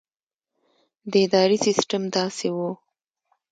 د 1.11 1.13
ادارې 1.25 1.57
سسټم 1.65 2.03
داسې 2.15 2.47
وو. 2.55 2.71